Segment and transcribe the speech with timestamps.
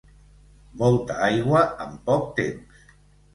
[0.79, 2.83] Molta aigua en poc temps.